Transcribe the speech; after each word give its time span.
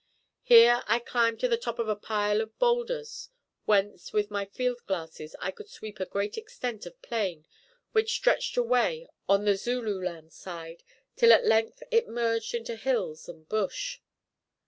Here 0.41 0.81
I 0.87 0.97
climbed 0.97 1.39
to 1.41 1.47
the 1.47 1.59
top 1.59 1.77
of 1.77 1.87
a 1.87 1.95
pile 1.95 2.41
of 2.41 2.57
boulders, 2.57 3.29
whence 3.65 4.11
with 4.11 4.31
my 4.31 4.45
field 4.45 4.79
glasses 4.87 5.35
I 5.39 5.51
could 5.51 5.69
sweep 5.69 5.99
a 5.99 6.07
great 6.07 6.39
extent 6.39 6.87
of 6.87 6.99
plain 7.03 7.45
which 7.91 8.11
stretched 8.15 8.57
away 8.57 9.07
on 9.29 9.45
the 9.45 9.55
Zululand 9.55 10.33
side 10.33 10.81
till 11.15 11.31
at 11.31 11.45
length 11.45 11.83
it 11.91 12.07
merged 12.07 12.55
into 12.55 12.77
hills 12.77 13.29
and 13.29 13.47
bush. 13.47 13.99